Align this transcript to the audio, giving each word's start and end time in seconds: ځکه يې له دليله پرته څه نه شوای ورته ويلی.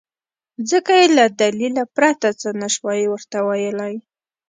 ځکه 0.69 0.91
يې 0.99 1.07
له 1.17 1.25
دليله 1.41 1.83
پرته 1.95 2.27
څه 2.41 2.49
نه 2.61 2.67
شوای 2.75 3.01
ورته 3.09 3.37
ويلی. 3.47 3.93